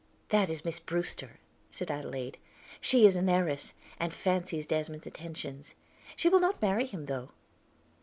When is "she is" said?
2.81-3.15